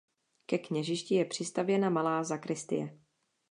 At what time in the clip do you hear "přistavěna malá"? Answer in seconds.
1.25-2.23